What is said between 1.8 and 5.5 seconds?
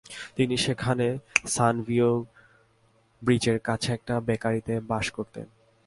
ভিও ব্রিজের কাছে একটি বেকারিতে বাস করতেন।